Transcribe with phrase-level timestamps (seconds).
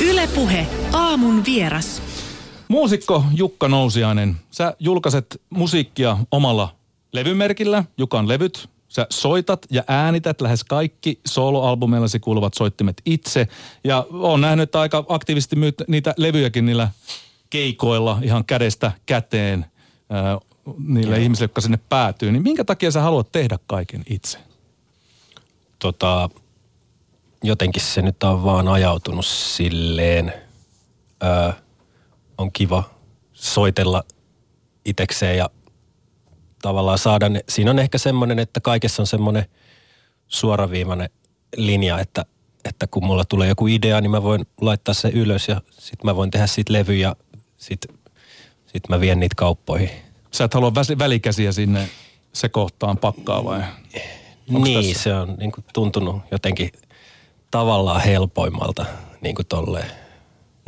[0.00, 2.02] Ylepuhe aamun vieras.
[2.68, 6.76] Muusikko Jukka Nousiainen, sä julkaiset musiikkia omalla
[7.12, 8.68] levymerkillä, Jukan levyt.
[8.88, 13.48] Sä soitat ja äänität lähes kaikki soloalbumeillasi kuuluvat soittimet itse.
[13.84, 16.88] Ja on nähnyt, että aika aktiivisesti myyt niitä levyjäkin niillä
[17.50, 19.66] keikoilla ihan kädestä käteen
[20.12, 20.40] äh,
[20.78, 21.22] niille Joo.
[21.22, 22.32] ihmisille, jotka sinne päätyy.
[22.32, 24.38] Niin minkä takia sä haluat tehdä kaiken itse?
[25.78, 26.30] Tota,
[27.42, 30.32] jotenkin se nyt on vaan ajautunut silleen.
[31.22, 31.52] Öö,
[32.38, 32.84] on kiva
[33.32, 34.02] soitella
[34.84, 35.50] itekseen ja
[36.62, 37.40] tavallaan saada ne.
[37.48, 39.44] Siinä on ehkä semmoinen, että kaikessa on semmoinen
[40.28, 41.10] suoraviivainen
[41.56, 42.24] linja, että,
[42.64, 46.16] että kun mulla tulee joku idea, niin mä voin laittaa se ylös ja sitten mä
[46.16, 47.16] voin tehdä siitä levy ja
[47.56, 47.98] sitten
[48.66, 49.90] sit mä vien niitä kauppoihin.
[50.30, 51.88] Sä et halua välikäsiä sinne
[52.32, 53.62] se kohtaan pakkaa vai?
[54.54, 55.02] Onks niin, tässä?
[55.02, 56.70] se on niin kuin tuntunut jotenkin
[57.50, 58.86] tavallaan helpoimmalta
[59.20, 59.90] niin kuin tolleen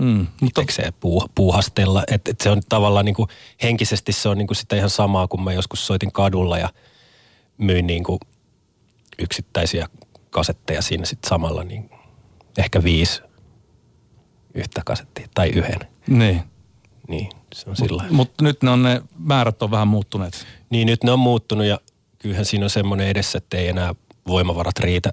[0.00, 0.62] mm, mutta...
[1.00, 2.02] puuh, puuhastella.
[2.08, 3.28] Et, et se on tavallaan niin kuin,
[3.62, 6.68] henkisesti se on niin kuin sitä ihan samaa, kun mä joskus soitin kadulla ja
[7.58, 8.18] myin niin kuin
[9.18, 9.86] yksittäisiä
[10.30, 11.90] kasetteja siinä sitten samalla, niin
[12.58, 13.22] ehkä viisi
[14.54, 15.80] yhtä kasettia tai yhden.
[16.06, 16.42] Niin.
[17.08, 20.46] Niin, se on sillä Mutta mut nyt ne on ne määrät on vähän muuttuneet.
[20.70, 21.80] Niin, nyt ne on muuttunut ja
[22.18, 23.94] kyllähän siinä on semmoinen edessä, että ei enää
[24.26, 25.12] voimavarat riitä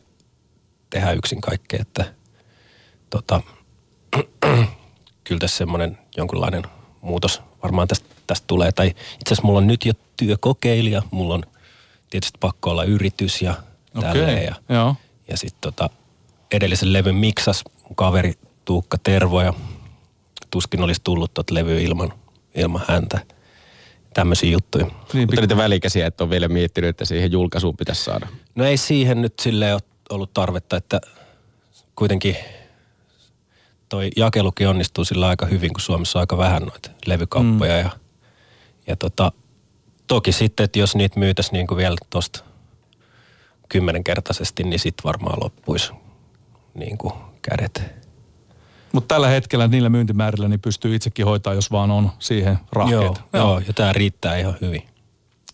[0.89, 2.13] tehdä yksin kaikkea, että
[3.09, 3.41] tota,
[5.23, 6.63] kyllä tässä semmoinen jonkunlainen
[7.01, 8.71] muutos varmaan tästä, tästä tulee.
[8.71, 11.43] Tai itse asiassa mulla on nyt jo työkokeilija, mulla on
[12.09, 13.55] tietysti pakko olla yritys ja
[13.95, 14.13] okay.
[14.13, 14.43] tälleen.
[14.43, 14.95] Ja, Joo.
[15.27, 15.89] ja sitten tota,
[16.51, 18.33] edellisen levyn miksas mun kaveri
[18.65, 19.53] Tuukka Tervo ja
[20.51, 22.13] tuskin olisi tullut tuota levyä ilman,
[22.55, 23.19] ilman häntä.
[24.13, 24.85] Tämmöisiä juttuja.
[24.85, 28.27] Niin, Mutta niitä välikäsiä, että on vielä miettinyt, että siihen julkaisuun pitäisi saada.
[28.55, 31.01] No ei siihen nyt silleen ole ollut tarvetta, että
[31.95, 32.37] kuitenkin
[33.89, 37.73] toi jakelukin onnistuu sillä aika hyvin, kun Suomessa on aika vähän noita levykauppoja.
[37.73, 37.79] Mm.
[37.79, 37.89] Ja,
[38.87, 39.31] ja tota,
[40.07, 42.43] toki sitten, että jos niitä myytäisiin niin kuin vielä tuosta
[43.69, 45.91] kymmenenkertaisesti, niin sitten varmaan loppuisi
[46.73, 47.83] niin kuin kädet.
[48.91, 53.01] Mutta tällä hetkellä niillä myyntimäärillä niin pystyy itsekin hoitaa, jos vaan on siihen rahkeet.
[53.01, 53.43] Joo, joo.
[53.43, 54.83] joo ja tämä riittää ihan hyvin.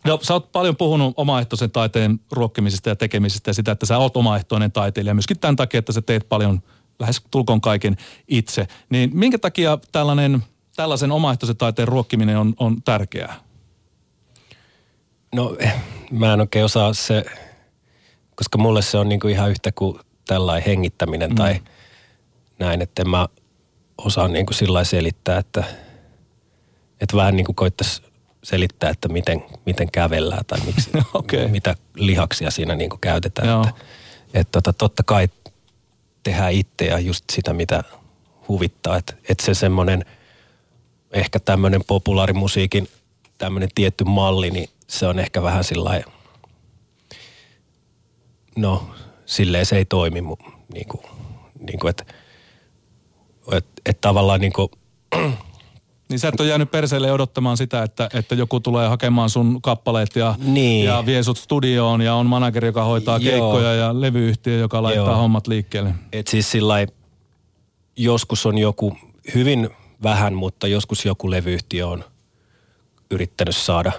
[0.06, 4.18] No, sä oot paljon puhunut omaehtoisen taiteen ruokkimisesta ja tekemisestä ja sitä, että sä oot
[4.18, 5.14] omaehtoinen taiteilija.
[5.14, 6.62] Myöskin tämän takia, että sä teet paljon
[7.00, 7.97] lähes tulkoon kaiken
[8.28, 8.68] itse.
[8.90, 10.44] Niin minkä takia tällainen,
[10.75, 13.36] tällaisen omaehtoisen taiteen ruokkiminen on, on tärkeää?
[15.36, 15.58] No
[16.12, 17.25] mä en oikein osaa se,
[18.36, 21.36] koska mulle se on niinku ihan yhtä kuin tällainen hengittäminen mm.
[21.36, 21.62] tai
[22.59, 23.28] näin, että en mä
[23.97, 25.63] osaa niinku sillä selittää, että,
[27.02, 28.12] että vähän niin kuin koittaisi
[28.44, 31.48] selittää, että miten, miten kävellään tai miksi, okay.
[31.48, 33.48] mitä lihaksia siinä niin käytetään.
[33.48, 33.64] Joo.
[33.68, 33.81] Että,
[34.34, 35.30] että tota, totta kai
[36.24, 37.84] tehdään itse ja just sitä, mitä
[38.48, 38.98] huvittaa.
[38.98, 40.06] Että et se semmoinen,
[41.12, 42.88] ehkä tämmöinen populaarimusiikin
[43.38, 46.04] tämmöinen tietty malli, niin se on ehkä vähän sillä
[48.56, 50.22] no silleen se ei toimi
[50.74, 51.04] niin kuin,
[51.60, 52.06] niin kuin että
[53.52, 54.70] et, et tavallaan niin kuin,
[56.13, 60.16] niin sä et ole jäänyt perseelle odottamaan sitä, että, että joku tulee hakemaan sun kappaleet
[60.16, 60.85] ja, niin.
[60.85, 63.31] ja vie sut studioon ja on manageri, joka hoitaa Joo.
[63.31, 65.16] keikkoja ja levyyhtiö, joka laittaa Joo.
[65.16, 65.96] hommat liikkeelle.
[66.12, 66.75] Et siis sillä
[67.96, 68.97] joskus on joku,
[69.35, 69.69] hyvin
[70.03, 72.03] vähän, mutta joskus joku levyyhtiö on
[73.12, 73.91] yrittänyt saada,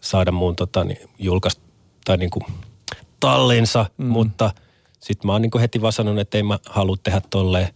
[0.00, 1.62] saada mun tota, niin, julkaista
[2.04, 2.44] tai niin kuin
[3.20, 4.06] tallinsa, mm.
[4.06, 4.50] mutta
[5.00, 7.68] sitten mä oon niin kuin heti vaan sanonut, että ei mä halua tehdä tolleen.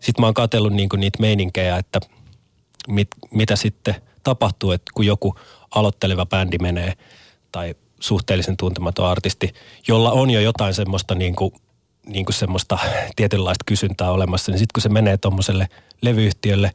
[0.00, 2.00] Sitten mä oon katsellut niin kuin niitä meininkejä, että–
[2.90, 5.34] mit, mitä sitten tapahtuu, että kun joku
[5.74, 6.92] aloitteleva bändi menee
[7.52, 9.52] tai suhteellisen tuntematon artisti,
[9.88, 11.52] jolla on jo jotain semmoista niin kuin,
[12.06, 12.78] niin kuin semmoista
[13.16, 15.68] tietynlaista kysyntää olemassa, niin sitten kun se menee tuommoiselle
[16.02, 16.70] levyyhtiölle,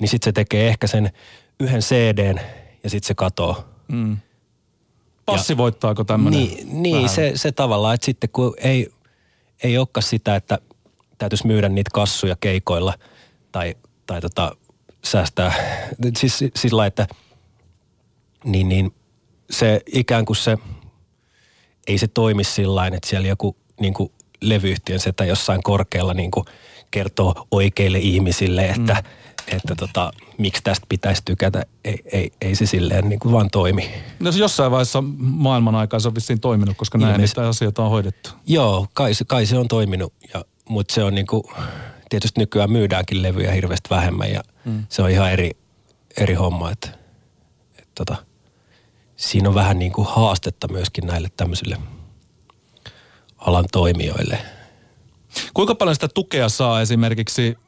[0.00, 1.12] niin sitten se tekee ehkä sen
[1.60, 2.40] yhden CDn
[2.84, 3.64] ja sitten se katoo.
[3.88, 4.16] Mm.
[5.26, 6.40] Passivoittaako tämmöinen?
[6.40, 8.92] Niin, niin se, se tavallaan, että sitten kun ei,
[9.62, 10.58] ei olekaan sitä, että
[11.18, 12.94] täytyisi myydä niitä kassuja keikoilla
[13.52, 13.74] tai,
[14.06, 14.56] tai tota,
[15.04, 15.52] säästää.
[16.16, 17.06] Siis sillä että
[18.44, 18.94] niin, niin
[19.50, 20.56] se ikään kuin se,
[21.86, 26.44] ei se toimi sillä että siellä joku niin kuin levyyhtiön setä jossain korkealla niin kuin
[26.90, 29.56] kertoo oikeille ihmisille, että, mm.
[29.56, 31.66] että tota, miksi tästä pitäisi tykätä.
[31.84, 33.90] Ei, ei, ei se silleen niin kuin vaan toimi.
[34.20, 38.30] No jossain vaiheessa maailman aikaa se on vissiin toiminut, koska näin niitä asioita on hoidettu.
[38.46, 41.42] Joo, kai, kai se on toiminut, ja, mutta se on niin kuin,
[42.10, 44.86] tietysti nykyään myydäänkin levyjä hirveästi vähemmän ja mm.
[44.88, 45.50] se on ihan eri,
[46.16, 46.88] eri homma, että,
[47.78, 48.16] että tota,
[49.16, 51.76] siinä on vähän niin kuin haastetta myöskin näille tämmöisille
[53.38, 54.38] alan toimijoille.
[55.54, 57.58] Kuinka paljon sitä tukea saa esimerkiksi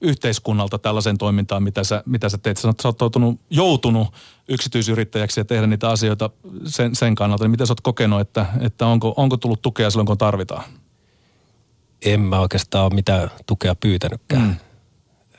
[0.00, 2.56] yhteiskunnalta tällaisen toimintaan, mitä sä, mitä sä teet?
[2.56, 4.08] Sä oot, sä oot joutunut, joutunut
[4.48, 6.30] yksityisyrittäjäksi ja tehdä niitä asioita
[6.66, 7.44] sen, sen kannalta.
[7.44, 10.64] Niin miten sä oot kokenut, että, että onko, onko tullut tukea silloin, kun tarvitaan?
[12.04, 14.60] En mä oikeastaan ole mitään tukea pyytänytkään.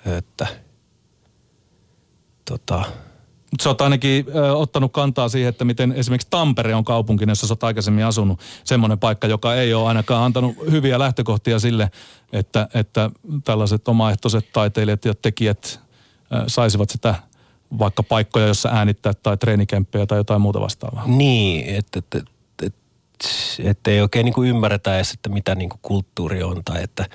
[0.06, 0.18] Mm.
[0.18, 0.48] Että,
[2.46, 2.84] tota,
[3.52, 7.48] mutta sä oot ainakin ö, ottanut kantaa siihen, että miten esimerkiksi Tampere on kaupunki, jossa
[7.48, 8.40] sä oot aikaisemmin asunut.
[8.64, 11.92] Semmoinen paikka, joka ei ole ainakaan antanut hyviä lähtökohtia sille,
[12.34, 13.10] että, että
[13.44, 15.80] tällaiset omaehtoiset taiteilijat ja tekijät
[16.34, 17.16] ö, saisivat sitä
[17.80, 21.04] vaikka paikkoja, jossa äänittää tai treenikämppejä tai jotain muuta vastaavaa.
[21.08, 22.26] Niin, että et,
[23.14, 26.64] et, et, et ei oikein niin kuin ymmärretä edes, että mitä niin kuin kulttuuri on
[26.64, 27.06] tai että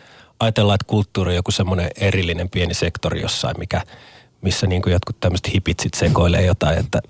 [0.41, 3.83] ajatellaan, että kulttuuri on joku semmoinen erillinen pieni sektori jossain, mikä–
[4.43, 7.03] missä niin kuin jotkut tämmöiset hipit sit sekoilee jotain, että,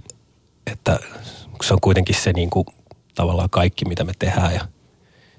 [0.67, 0.99] että
[1.62, 2.67] se on kuitenkin se niin kuin
[3.14, 4.69] tavallaan kaikki, mitä me tehdään ja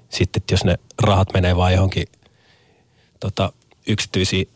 [0.08, 2.06] sitten, että jos ne rahat menee vaan johonkin
[3.20, 3.52] tota,
[3.86, 4.48] yksityisiin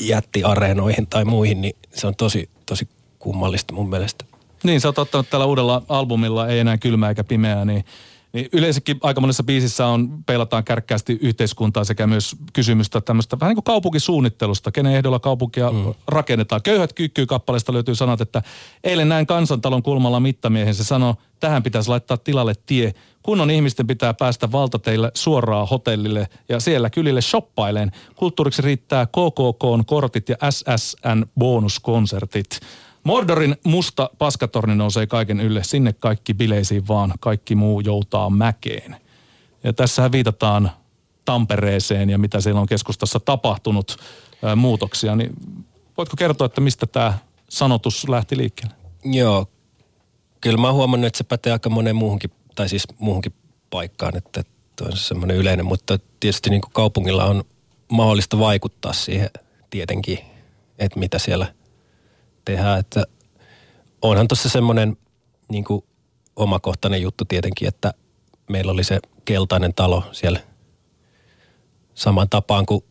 [0.00, 2.88] jättiareenoihin tai muihin, niin se on tosi, tosi
[3.18, 4.24] kummallista mun mielestä.
[4.62, 7.84] Niin, sä oot ottanut tällä uudella albumilla Ei enää kylmää eikä pimeää, niin
[8.32, 13.56] niin yleensäkin aika monessa biisissä on, peilataan kärkkäästi yhteiskuntaa sekä myös kysymystä tämmöistä vähän niin
[13.56, 15.94] kuin kaupunkisuunnittelusta, kenen ehdolla kaupunkia mm.
[16.08, 16.62] rakennetaan.
[16.62, 18.42] Köyhät kyykkyy kappaleesta löytyy sanat, että
[18.84, 22.94] eilen näin kansantalon kulmalla mittamiehen, se sanoi, tähän pitäisi laittaa tilalle tie.
[23.22, 27.92] Kunnon ihmisten pitää päästä valtateille suoraan hotellille ja siellä kylille shoppaileen.
[28.16, 32.60] Kulttuuriksi riittää KKK kortit ja SSN bonuskonsertit.
[33.04, 35.64] Mordorin musta paskatorni nousee kaiken ylle.
[35.64, 38.96] Sinne kaikki bileisiin vaan, kaikki muu joutaa mäkeen.
[39.64, 40.70] Ja tässähän viitataan
[41.24, 43.96] Tampereeseen ja mitä siellä on keskustassa tapahtunut
[44.42, 45.16] ää, muutoksia.
[45.16, 45.32] Niin
[45.96, 47.18] voitko kertoa, että mistä tämä
[47.48, 48.74] sanotus lähti liikkeelle?
[49.04, 49.46] Joo,
[50.40, 53.32] kyllä mä oon huomannut, että se pätee aika moneen muuhunkin, tai siis muuhunkin
[53.70, 54.44] paikkaan, että
[54.80, 57.44] on se semmoinen yleinen, mutta tietysti niin kaupungilla on
[57.88, 59.30] mahdollista vaikuttaa siihen
[59.70, 60.18] tietenkin,
[60.78, 61.46] että mitä siellä–
[62.44, 62.80] tehdään.
[62.80, 63.04] Että
[64.02, 64.96] onhan tuossa semmoinen
[65.48, 65.64] niin
[66.36, 67.94] omakohtainen juttu tietenkin, että
[68.50, 70.40] meillä oli se keltainen talo siellä
[71.94, 72.84] saman tapaan kuin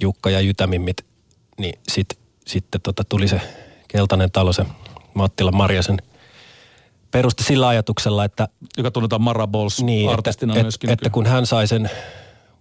[0.00, 1.06] Jukka ja Jytämimmit,
[1.58, 3.40] niin sit, sitten tota tuli se
[3.88, 4.64] keltainen talo, se
[5.14, 5.98] Mattila Marjasen
[7.10, 8.48] perusti sillä ajatuksella, että...
[8.76, 10.90] Joka tunnetaan Mara Balls niin, artistina että, myöskin.
[10.90, 11.90] Että, että kun hän sai sen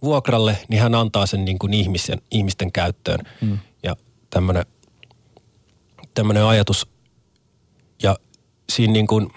[0.03, 3.19] vuokralle, niin hän antaa sen niin kuin ihmisten, ihmisten käyttöön.
[3.41, 3.59] Mm.
[3.83, 3.95] Ja
[4.29, 4.65] tämmöinen
[6.13, 6.87] tämmöinen ajatus.
[8.03, 8.17] Ja
[8.71, 9.29] siinä niin kuin,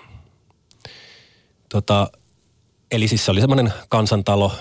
[1.69, 2.11] tota,
[2.91, 4.53] eli siis se oli semmoinen kansantalo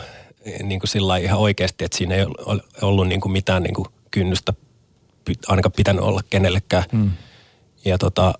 [0.63, 2.25] niin kuin sillä ihan oikeasti, että siinä ei
[2.81, 4.53] ollut niin kuin mitään niin kuin kynnystä
[5.47, 6.83] ainakaan pitänyt olla kenellekään.
[6.91, 7.11] Hmm.
[7.85, 8.33] Ja tota,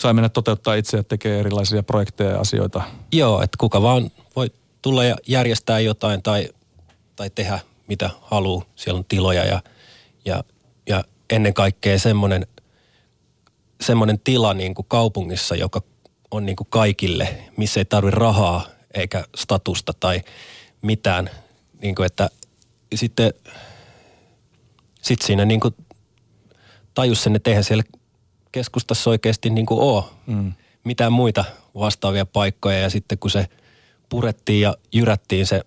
[0.00, 2.82] Sai mennä toteuttaa itse ja tekee erilaisia projekteja ja asioita.
[3.12, 4.50] Joo, että kuka vaan voi
[4.82, 6.48] tulla ja järjestää jotain tai,
[7.16, 7.58] tai tehdä
[7.88, 8.64] mitä haluaa.
[8.76, 9.62] Siellä on tiloja ja,
[10.24, 10.44] ja,
[10.88, 12.46] ja ennen kaikkea semmoinen
[13.80, 15.82] semmoinen tila niin kuin kaupungissa, joka
[16.30, 20.22] on niin kuin kaikille, missä ei tarvi rahaa eikä statusta tai
[20.82, 21.30] mitään.
[21.82, 22.30] Niin kuin, että
[22.94, 23.34] sitten
[25.02, 25.74] sit siinä niin kuin
[26.94, 27.84] tajus sen, että eihän siellä
[28.52, 30.52] keskustassa oikeasti niin kuin ole mm.
[30.84, 31.44] mitään muita
[31.74, 32.78] vastaavia paikkoja.
[32.78, 33.46] Ja sitten kun se
[34.08, 35.62] purettiin ja jyrättiin se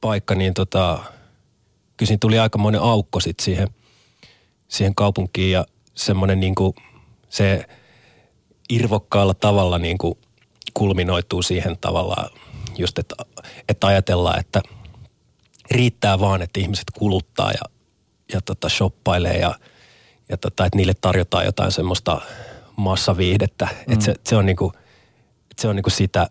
[0.00, 0.98] paikka, niin tota,
[1.96, 3.68] kyllä siinä tuli aikamoinen aukko sitten siihen,
[4.68, 6.74] siihen kaupunkiin ja semmoinen niin kuin–
[7.34, 7.64] se
[8.70, 10.18] irvokkaalla tavalla niin kuin
[10.74, 12.30] kulminoituu siihen tavallaan
[12.76, 13.14] just, että,
[13.68, 14.62] että ajatellaan, että
[15.70, 17.62] riittää vaan, että ihmiset kuluttaa ja,
[18.32, 19.54] ja tota shoppailee ja,
[20.28, 22.20] ja tota, että niille tarjotaan jotain semmoista
[22.76, 23.68] massaviihdettä.
[23.86, 23.92] Mm.
[23.92, 24.72] Että se, se on niinku,
[25.50, 26.26] että se on niinku sitä,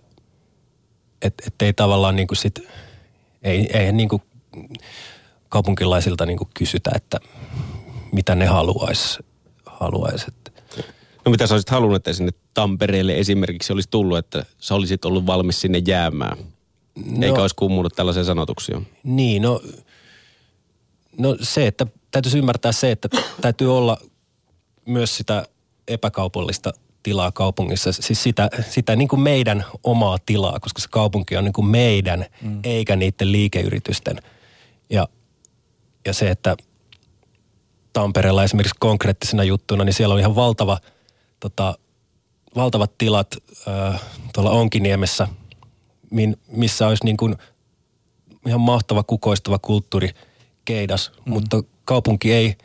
[1.22, 2.60] että, että ei tavallaan niinku sit,
[3.44, 4.22] ei, ei niinku
[5.50, 7.20] kaupunkilaisilta niinku kysytä, että
[8.12, 9.20] mitä ne haluaisi.
[9.66, 10.26] Haluais.
[11.26, 15.26] No mitä sä olisit halunnut, että sinne Tampereelle esimerkiksi olisi tullut, että sä olisit ollut
[15.26, 16.38] valmis sinne jäämään?
[16.96, 18.82] No, Eikä olisi kummunut tällaisia sanotuksia.
[19.04, 19.62] Niin, no,
[21.18, 23.10] no se, että täytyisi ymmärtää se, että
[23.42, 23.98] täytyy olla
[24.86, 25.46] myös sitä
[25.88, 27.92] epäkaupallista tilaa kaupungissa.
[27.92, 32.26] Siis sitä, sitä niin kuin meidän omaa tilaa, koska se kaupunki on niin kuin meidän,
[32.42, 32.60] mm.
[32.64, 34.18] eikä niiden liikeyritysten.
[34.90, 35.08] Ja,
[36.06, 36.58] ja se, että
[37.94, 40.78] Tampereella esimerkiksi konkreettisena juttuna, niin siellä on ihan valtava–
[41.44, 41.78] tota,
[42.56, 43.28] valtavat tilat
[43.68, 44.02] äh,
[44.34, 45.28] tuolla Onkiniemessä,
[46.10, 47.36] min, missä olisi niin kuin
[48.48, 50.10] ihan mahtava kukoistava kulttuuri
[50.66, 51.34] keidas, mm.
[51.34, 52.56] mutta kaupunki ei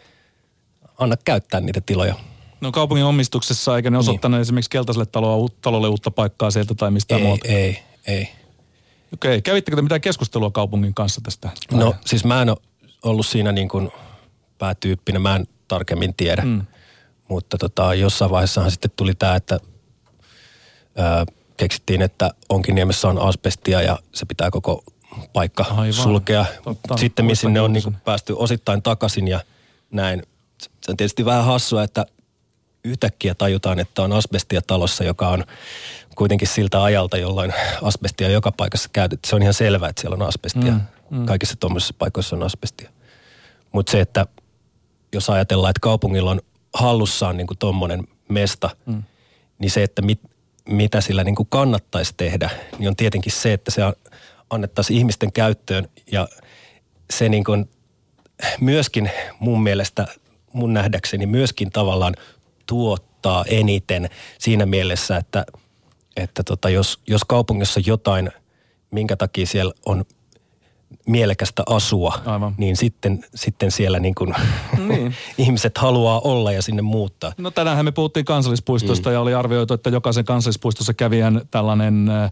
[0.98, 2.14] anna käyttää niitä tiloja.
[2.60, 4.42] No kaupungin omistuksessa, eikä ne osoittanut niin.
[4.42, 7.48] esimerkiksi keltaiselle taloa, talolle uutta paikkaa sieltä tai mistään ei, muuta?
[7.48, 8.28] Ei, ei.
[9.14, 11.50] Okei, kävittekö te mitään keskustelua kaupungin kanssa tästä?
[11.72, 12.58] No siis mä en ole
[13.02, 13.90] ollut siinä niin kuin
[14.58, 16.42] päätyyppinen, mä en tarkemmin tiedä.
[16.42, 16.66] Mm.
[17.28, 19.60] Mutta tota, jossain vaiheessahan sitten tuli tämä, että
[20.96, 24.84] ää, keksittiin, että onkin niemessä on asbestia ja se pitää koko
[25.32, 25.92] paikka Aivan.
[25.92, 26.44] sulkea.
[26.64, 29.40] Totta, sitten missä sinne on niin päästy osittain takaisin ja
[29.90, 30.22] näin.
[30.58, 32.06] Se on tietysti vähän hassua, että
[32.84, 35.44] yhtäkkiä tajutaan, että on asbestia talossa, joka on
[36.14, 39.28] kuitenkin siltä ajalta, jolloin asbestia joka paikassa käytetty.
[39.28, 40.72] Se on ihan selvää, että siellä on asbestia.
[40.72, 41.26] Mm, mm.
[41.26, 42.90] Kaikissa tuommoisissa paikoissa on asbestia.
[43.72, 44.26] Mutta se, että
[45.12, 46.40] jos ajatellaan, että kaupungilla on
[46.74, 49.02] hallussaan niin kuin tuommoinen mesta, mm.
[49.58, 50.20] niin se, että mit,
[50.68, 53.82] mitä sillä niin kuin kannattaisi tehdä, niin on tietenkin se, että se
[54.50, 56.28] annettaisiin ihmisten käyttöön ja
[57.10, 57.70] se niin kuin
[58.60, 59.10] myöskin
[59.40, 60.06] mun mielestä,
[60.52, 62.14] mun nähdäkseni myöskin tavallaan
[62.66, 65.46] tuottaa eniten siinä mielessä, että,
[66.16, 68.30] että tota, jos, jos kaupungissa jotain,
[68.90, 70.04] minkä takia siellä on
[71.06, 72.54] mielekästä asua, Aivan.
[72.58, 74.34] niin sitten, sitten siellä niin kuin
[74.88, 75.14] niin.
[75.38, 77.32] ihmiset haluaa olla ja sinne muuttaa.
[77.38, 79.14] No tänäänhän me puhuttiin kansallispuistosta mm.
[79.14, 82.08] ja oli arvioitu, että jokaisen kansallispuistossa kävijän tällainen...
[82.08, 82.30] Äh,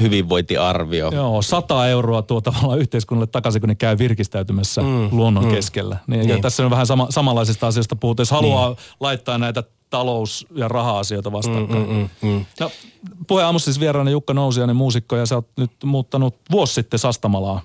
[0.00, 1.10] Hyvinvointiarvio.
[1.14, 5.08] Joo, 100 euroa tuo tavallaan yhteiskunnalle takaisin, kun ne käy virkistäytymässä mm.
[5.10, 5.50] luonnon mm.
[5.50, 5.96] keskellä.
[6.06, 6.28] Niin, niin.
[6.28, 8.22] Ja tässä on vähän sama, samanlaisista asioista puhutaan.
[8.22, 8.78] Jos haluaa niin.
[9.00, 11.86] laittaa näitä talous- ja raha-asioita vastakkain.
[11.88, 12.44] Mm, mm, mm, mm.
[12.60, 12.70] No,
[13.26, 17.60] puheen aamussa siis vieraana Jukka Nousiainen muusikko ja sä oot nyt muuttanut vuosi sitten Sastamalaa.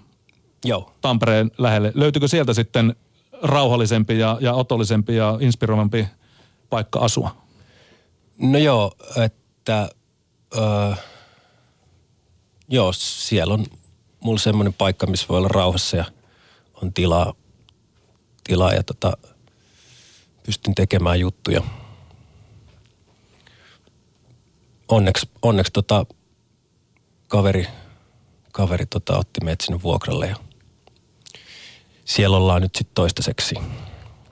[0.65, 0.91] Joo.
[1.01, 1.91] Tampereen lähelle.
[1.95, 2.95] Löytyykö sieltä sitten
[3.41, 6.07] rauhallisempi ja, ja otollisempi ja inspiroivampi
[6.69, 7.35] paikka asua?
[8.37, 8.91] No joo,
[9.23, 9.89] että
[10.57, 10.93] öö,
[12.69, 13.65] joo, siellä on
[14.19, 16.05] mulla semmoinen paikka, missä voi olla rauhassa ja
[16.81, 17.33] on tilaa,
[18.43, 19.17] tilaa ja tota,
[20.45, 21.61] pystyn tekemään juttuja–
[24.87, 26.05] onneksi, onneksi tota,
[27.27, 27.67] kaveri,
[28.51, 30.35] kaveri tota, otti meidät sinne vuokralle ja
[32.05, 33.55] siellä ollaan nyt sitten toistaiseksi.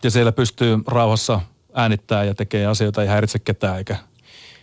[0.04, 1.42] Ja siellä pystyy rauhassa
[1.74, 3.98] äänittää ja tekee asioita ei häiritse ketään, eikä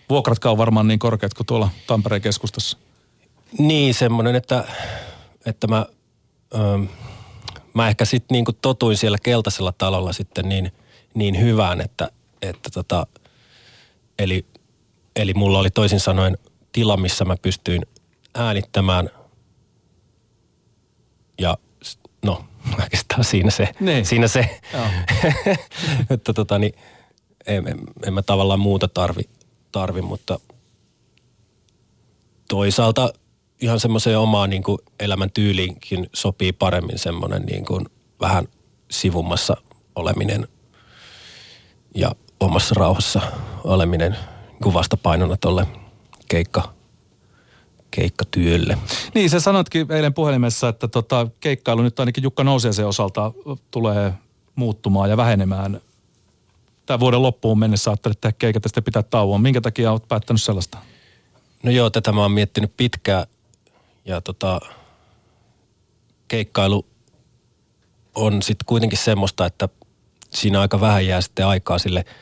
[0.08, 2.78] vuokratkaan varmaan niin korkeat kuin tuolla Tampereen keskustassa.
[3.58, 4.64] Niin, semmoinen, että,
[5.46, 5.86] että mä,
[6.54, 6.78] öö,
[7.74, 10.72] mä ehkä sitten niin totuin siellä keltaisella talolla sitten niin,
[11.14, 12.08] niin hyvään, että,
[12.42, 13.06] että tota,
[14.18, 14.46] eli
[15.16, 16.38] Eli mulla oli toisin sanoen
[16.72, 17.82] tila, missä mä pystyin
[18.34, 19.10] äänittämään.
[21.40, 21.58] Ja
[22.22, 22.44] no
[22.82, 24.06] oikeastaan siinä se, niin.
[24.06, 24.60] siinä se.
[26.10, 26.74] Että tota niin,
[27.46, 29.22] en, en, en, mä tavallaan muuta tarvi,
[29.72, 30.40] tarvi mutta
[32.48, 33.12] toisaalta
[33.60, 37.86] ihan semmoiseen omaan niin kuin elämän tyyliinkin sopii paremmin semmoinen niin kuin
[38.20, 38.48] vähän
[38.90, 39.56] sivummassa
[39.94, 40.48] oleminen
[41.94, 43.20] ja omassa rauhassa
[43.64, 44.16] oleminen–
[44.62, 45.66] kuvasta painona tuolle
[46.28, 46.72] keikka,
[47.90, 48.78] keikkatyölle.
[49.14, 53.32] Niin, sä sanotkin eilen puhelimessa, että tota, keikkailu nyt ainakin Jukka Nousiaisen osalta
[53.70, 54.12] tulee
[54.54, 55.80] muuttumaan ja vähenemään.
[56.86, 59.40] Tämän vuoden loppuun mennessä ajattelet tehdä keikat ja sitten pitää tauon.
[59.40, 60.78] Minkä takia olet päättänyt sellaista?
[61.62, 63.26] No joo, tätä mä oon miettinyt pitkään
[64.04, 64.60] ja tota,
[66.28, 66.86] keikkailu
[68.14, 69.68] on sitten kuitenkin semmoista, että
[70.30, 72.04] siinä aika vähän jää sitten aikaa sille–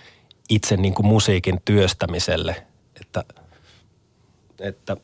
[0.51, 2.67] itse niin kuin musiikin työstämiselle,
[3.01, 3.25] että,
[4.59, 4.97] että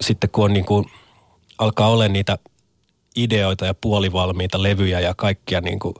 [0.00, 0.86] sitten kun on niin kuin,
[1.58, 2.38] alkaa olla niitä
[3.16, 5.94] ideoita ja puolivalmiita levyjä ja kaikkia niin kuin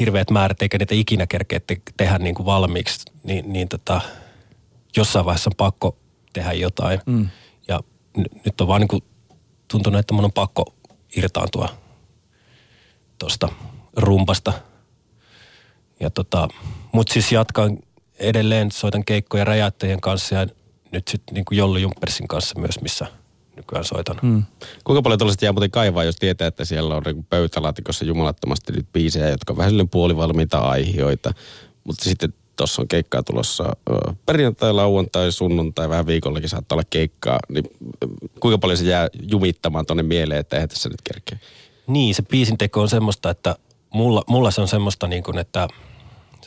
[0.00, 4.00] hirveät määrät, eikä niitä ikinä kerkeä te- tehdä niin kuin valmiiksi, niin, niin tota,
[4.96, 5.96] jossain vaiheessa on pakko
[6.32, 7.00] tehdä jotain.
[7.06, 7.28] Mm.
[7.68, 7.80] Ja
[8.18, 9.02] n- nyt on vaan niin kuin
[9.68, 10.74] tuntunut, että mun on pakko
[11.16, 11.68] irtaantua
[13.18, 13.48] tuosta
[13.96, 14.52] rumpasta–
[16.00, 16.48] ja tota,
[16.92, 17.78] mut siis jatkan
[18.18, 20.46] edelleen, soitan keikkoja räjäyttäjien kanssa ja
[20.92, 23.06] nyt sitten niin Jolli Jumpersin kanssa myös, missä
[23.56, 24.18] nykyään soitan.
[24.22, 24.42] Hmm.
[24.84, 28.86] Kuinka paljon tuollaiset jää muuten kaivaa, jos tietää, että siellä on niin pöytälaatikossa jumalattomasti nyt
[28.92, 31.34] biisejä, jotka on vähän puolivalmiita aihioita,
[31.84, 33.76] mutta sitten tuossa on keikkaa tulossa
[34.26, 37.64] perjantai, lauantai, sunnuntai, vähän viikollakin saattaa olla keikkaa, niin
[38.40, 41.38] kuinka paljon se jää jumittamaan tuonne mieleen, että eihän tässä nyt kerkeä?
[41.86, 43.56] Niin, se biisin teko on semmoista, että
[43.90, 45.68] mulla, mulla se on semmoista niin kuin, että–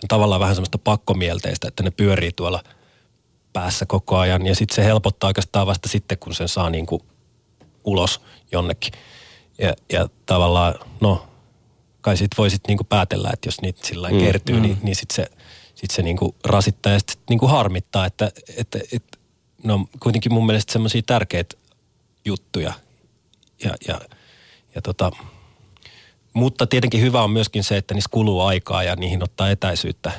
[0.03, 2.63] on tavallaan vähän semmoista pakkomielteistä, että ne pyörii tuolla
[3.53, 4.45] päässä koko ajan.
[4.45, 7.01] Ja sitten se helpottaa oikeastaan vasta sitten, kun sen saa niin kuin
[7.83, 8.93] ulos jonnekin.
[9.57, 11.27] Ja, ja tavallaan, no,
[12.01, 14.61] kai sit voi sitten niinku päätellä, että jos niitä sillä mm, kertyy, mm.
[14.61, 15.31] niin, niin sitten se,
[15.75, 19.17] sit se niinku rasittaa ja sitten niinku harmittaa, että, että, että
[19.63, 21.55] no kuitenkin mun mielestä semmoisia tärkeitä
[22.25, 22.73] juttuja.
[23.63, 24.01] Ja, ja,
[24.75, 25.11] ja tota,
[26.33, 30.11] mutta tietenkin hyvä on myöskin se, että niissä kuluu aikaa ja niihin ottaa etäisyyttä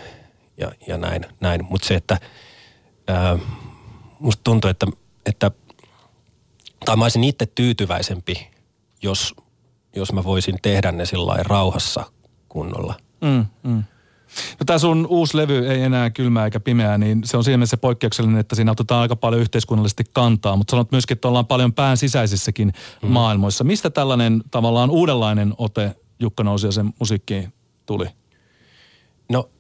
[0.57, 1.27] ja, ja näin.
[1.41, 1.65] näin.
[1.65, 2.21] Mutta se, että
[3.09, 3.39] ää,
[4.19, 4.87] musta tuntuu, että,
[5.27, 5.51] että
[6.85, 8.51] tai mä olisin itse tyytyväisempi,
[9.03, 9.35] jos,
[9.97, 12.05] jos mä voisin tehdä ne sillä rauhassa
[12.49, 12.95] kunnolla.
[13.21, 13.85] Mm, mm.
[14.61, 17.77] No tämä sun uusi levy ei enää kylmää eikä pimeää, niin se on siinä mielessä
[17.77, 21.97] poikkeuksellinen, että siinä otetaan aika paljon yhteiskunnallisesti kantaa, mutta sanot myöskin, että ollaan paljon pään
[21.97, 23.09] sisäisissäkin mm.
[23.09, 23.65] maailmoissa.
[23.65, 27.53] Mistä tällainen tavallaan uudenlainen ote Jukka sen musiikkiin
[27.87, 28.07] tuli?
[29.29, 29.51] No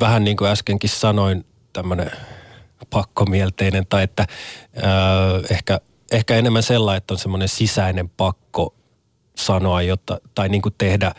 [0.00, 2.10] vähän niin kuin äskenkin sanoin, tämmöinen
[2.90, 4.26] pakkomielteinen tai että
[4.76, 5.80] äh, ehkä,
[6.12, 8.74] ehkä enemmän sellainen, että on semmoinen sisäinen pakko
[9.36, 11.14] sanoa jotta, tai niin kuin tehdä,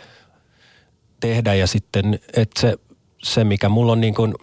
[1.19, 2.77] tehdä ja sitten, että se,
[3.23, 4.33] se mikä mulla on niin kuin,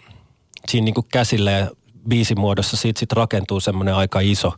[0.69, 1.71] siinä niin kuin käsillä ja
[2.09, 4.53] biisimuodossa siitä sitten rakentuu semmoinen aika iso,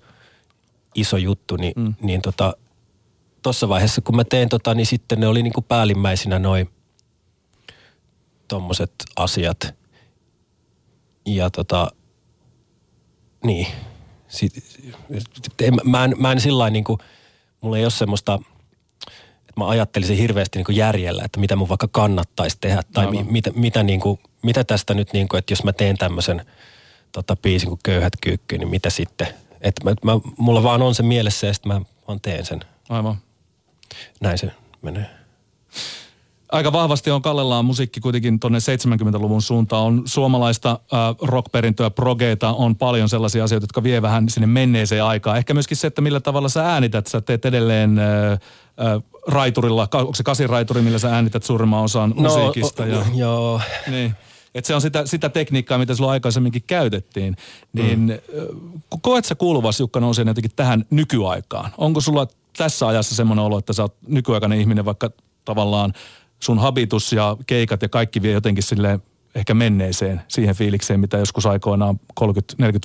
[0.94, 1.94] iso juttu, niin, mm.
[2.00, 2.56] niin tota,
[3.46, 6.70] tuossa vaiheessa kun mä tein tota, niin sitten ne oli niin kuin päällimmäisinä noin
[8.48, 9.74] tommoset asiat.
[11.26, 11.90] Ja tota,
[13.44, 13.66] niin.
[14.28, 14.52] Sit,
[15.60, 16.98] en, mä en, mä en sillä niin kuin,
[17.60, 18.38] mulla ei ole semmoista,
[19.40, 22.82] että mä ajattelisin hirveästi niin kuin järjellä, että mitä mun vaikka kannattaisi tehdä.
[22.92, 25.98] Tai mi, mitä, mitä, niin kuin, mitä tästä nyt, niin kuin, että jos mä teen
[25.98, 26.46] tämmöisen
[27.12, 29.28] tota, biisin kuin Köyhät kyykky, niin mitä sitten?
[29.60, 32.60] Että mä, mä, mulla vaan on se mielessä ja sitten mä vaan teen sen.
[32.88, 33.25] Aivan.
[34.20, 34.50] Näin se
[34.82, 35.06] menee
[36.52, 39.84] aika vahvasti on kallellaan musiikki kuitenkin tuonne 70-luvun suuntaan.
[39.84, 45.38] On suomalaista äh, rockperintöä, progeita, on paljon sellaisia asioita, jotka vie vähän sinne menneeseen aikaan.
[45.38, 47.06] Ehkä myöskin se, että millä tavalla sä äänität.
[47.06, 48.38] Sä teet edelleen äh, äh,
[49.26, 52.82] raiturilla, onko se kasiraituri, millä sä äänität suurimman osan no, musiikista?
[52.82, 53.60] O, ja, joo.
[53.86, 54.14] Niin.
[54.54, 57.36] Että se on sitä, sitä tekniikkaa, mitä silloin aikaisemminkin käytettiin.
[57.72, 58.80] Niin mm.
[59.02, 61.70] koet sä kuuluvasi Jukka Nousien jotenkin tähän nykyaikaan?
[61.78, 62.26] Onko sulla
[62.56, 65.10] tässä ajassa semmoinen olo, että sä oot nykyaikainen ihminen, vaikka
[65.44, 65.92] tavallaan
[66.40, 69.00] sun habitus ja keikat ja kaikki vie jotenkin sille
[69.34, 72.24] ehkä menneeseen siihen fiilikseen, mitä joskus aikoinaan 30-40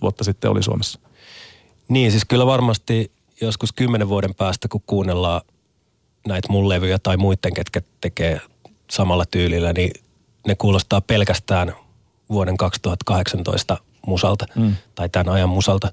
[0.01, 0.99] vuotta sitten oli Suomessa.
[1.89, 3.11] Niin, siis kyllä varmasti
[3.41, 5.41] joskus kymmenen vuoden päästä, kun kuunnellaan
[6.27, 8.41] näitä mun levyjä tai muiden, ketkä tekee
[8.89, 9.91] samalla tyylillä, niin
[10.47, 11.73] ne kuulostaa pelkästään
[12.29, 14.75] vuoden 2018 musalta mm.
[14.95, 15.91] tai tämän ajan musalta.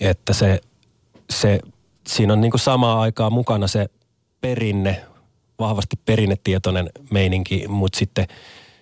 [0.00, 0.60] Että se,
[1.30, 1.60] se
[2.06, 3.88] siinä on niin kuin samaa aikaa mukana se
[4.40, 5.04] perinne,
[5.58, 8.26] vahvasti perinnetietoinen meininki, mutta sitten,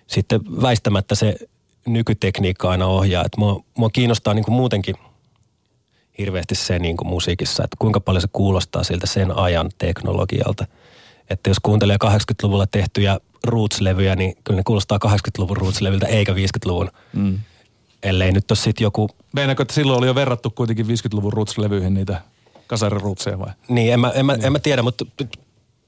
[0.07, 1.35] sitten väistämättä se
[1.85, 3.25] nykytekniikka aina ohjaa.
[3.25, 4.95] Et mua, mua kiinnostaa niin kuin muutenkin
[6.17, 10.67] hirveästi se niin kuin musiikissa, että kuinka paljon se kuulostaa siltä sen ajan teknologialta.
[11.29, 16.91] Että jos kuuntelee 80-luvulla tehtyjä Roots-levyjä, niin kyllä ne kuulostaa 80-luvun Roots-levyltä eikä 50-luvun.
[17.13, 17.39] Mm.
[18.03, 19.09] Ellei nyt ole sitten joku...
[19.33, 22.21] Meinaatko, että silloin oli jo verrattu kuitenkin 50-luvun Roots-levyihin niitä
[22.67, 23.51] kasariruutseja vai?
[23.69, 25.05] Niin, en mä, en mä, en mä tiedä, mutta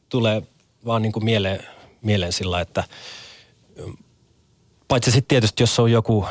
[0.10, 0.42] tulee
[0.86, 1.64] vaan niin kuin mieleen,
[2.02, 2.84] mieleen sillä, että
[3.86, 3.98] mm,
[4.88, 6.26] paitsi sitten tietysti, jos on joku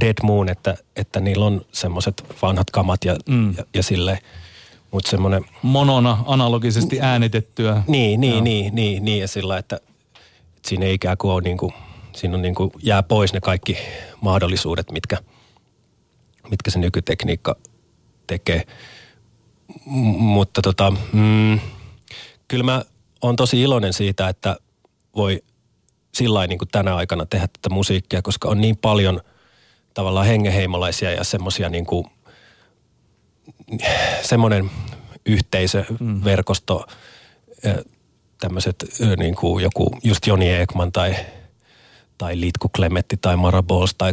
[0.00, 3.54] Dead Moon, että, että niillä on semmoiset vanhat kamat ja, mm.
[3.56, 4.18] ja, ja silleen,
[4.90, 5.44] mutta semmoinen...
[5.62, 7.82] Monona analogisesti äänitettyä.
[7.86, 9.76] Niin, niin, niin, niin, niin, ja sillä, että,
[10.56, 11.72] että siinä ei ikään kuin ole niin kuin,
[12.12, 13.78] siinä on niin kuin, jää pois ne kaikki
[14.20, 15.18] mahdollisuudet, mitkä,
[16.50, 17.56] mitkä se nykytekniikka
[18.26, 18.66] tekee.
[20.16, 21.60] Mutta tota, mm,
[22.48, 22.82] kyllä mä
[23.22, 24.56] on tosi iloinen siitä, että
[25.16, 25.42] voi
[26.14, 29.20] sillä niin kuin tänä aikana tehdä tätä musiikkia, koska on niin paljon
[29.94, 32.06] tavallaan hengeheimolaisia ja semmoisia niin kuin,
[34.22, 34.70] semmoinen
[35.26, 36.24] yhteisö, mm.
[36.24, 36.86] verkosto,
[38.40, 38.84] tämmöiset
[39.16, 41.16] niin kuin joku just Joni Ekman tai,
[42.18, 44.12] tai Litku Klemetti tai Mara Balls tai,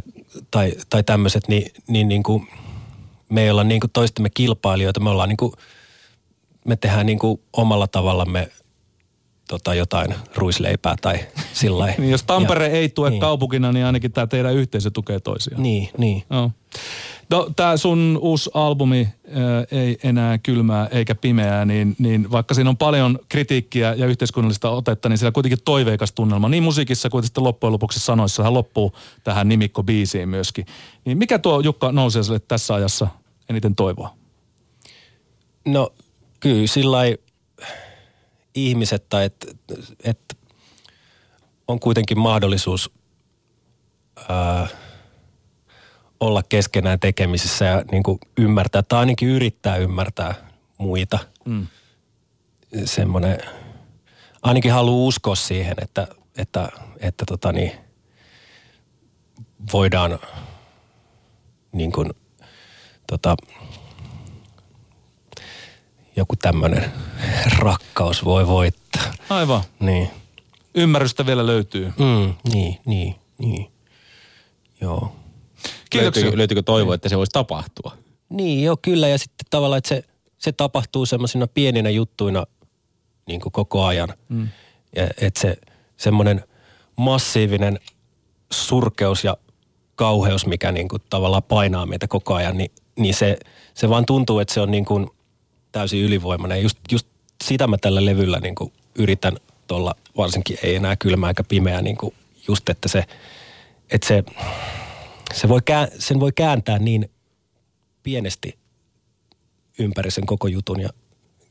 [0.51, 2.47] tai, tai tämmöiset, niin, niin, niin kuin,
[3.33, 5.53] me ei olla niin kuin toistemme kilpailijoita, me ollaan niin kuin,
[6.65, 8.49] me tehdään niin kuin omalla tavallamme
[9.47, 11.19] tota, jotain ruisleipää tai
[11.53, 13.19] sillä niin jos Tampere ja, ei tue niin.
[13.19, 15.63] kaupunkina, niin ainakin tämä teidän yhteisö tukee toisiaan.
[15.63, 16.23] Niin, niin.
[16.29, 16.51] No.
[17.29, 22.53] No, tämä sun uusi albumi ää, äh, ei enää kylmää eikä pimeää, niin, niin vaikka
[22.53, 26.49] siinä on paljon kritiikkiä ja yhteiskunnallista otetta, niin siellä kuitenkin toiveikas tunnelma.
[26.49, 28.93] Niin musiikissa kuin sitten loppujen lopuksi sanoissa hän loppuu
[29.23, 30.65] tähän nimikko-biisiin myöskin.
[31.05, 33.07] Niin mikä tuo Jukka Nousijaselle tässä ajassa
[33.49, 34.17] eniten toivoa?
[35.65, 35.93] No
[36.39, 36.99] kyllä sillä
[38.55, 39.47] ihmiset tai että
[40.03, 40.37] et
[41.67, 42.91] on kuitenkin mahdollisuus
[44.29, 44.67] ää,
[46.19, 50.35] olla keskenään tekemisissä ja niin kuin ymmärtää tai ainakin yrittää ymmärtää
[50.77, 51.19] muita.
[51.45, 51.67] Mm.
[52.85, 53.37] Semmoinen,
[54.41, 57.71] ainakin haluaa uskoa siihen, että, että, että tota niin,
[59.73, 60.19] voidaan
[61.71, 62.13] niin kuin,
[63.07, 63.35] tota,
[66.15, 66.91] joku tämmöinen
[67.57, 69.13] rakkaus voi voittaa.
[69.29, 69.63] Aivan.
[69.79, 70.09] Niin.
[70.75, 71.85] Ymmärrystä vielä löytyy.
[71.85, 73.71] Mm, niin, niin, niin.
[74.81, 75.15] Joo.
[75.95, 77.97] Löytyykö, löytyykö toivo, että se voisi tapahtua?
[78.29, 79.07] Niin, joo, kyllä.
[79.07, 80.03] Ja sitten tavallaan, että se,
[80.37, 82.45] se tapahtuu semmoisina pieninä juttuina
[83.27, 84.13] niin kuin koko ajan.
[84.29, 84.47] Mm.
[84.95, 85.57] Ja että se,
[85.97, 86.43] semmoinen
[86.95, 87.79] massiivinen
[88.53, 89.37] surkeus ja
[89.95, 93.37] kauheus, mikä niin kuin tavallaan painaa meitä koko ajan, niin, niin se,
[93.73, 95.07] se vaan tuntuu, että se on niin kuin
[95.71, 96.63] täysin ylivoimainen.
[96.63, 97.07] Just, just
[97.43, 101.97] sitä mä tällä levyllä niin kuin yritän tuolla, varsinkin ei enää kylmä eikä pimeä, niin
[101.97, 102.15] kuin
[102.47, 103.05] just, että se,
[103.91, 104.23] että se,
[105.33, 105.59] se voi,
[105.99, 107.09] sen voi kääntää niin
[108.03, 108.57] pienesti
[109.79, 110.89] ympäri sen koko jutun ja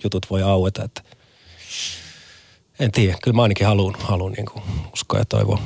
[0.05, 1.03] jutut voi aueta, että
[2.79, 3.19] en tiedä.
[3.23, 4.47] Kyllä mä ainakin haluan, haluan niin
[4.93, 5.63] uskoa ja toivoa.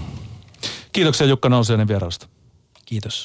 [0.93, 2.29] Kiitoksia Jukka Nousiainen vierailusta.
[2.87, 3.25] Kiitos.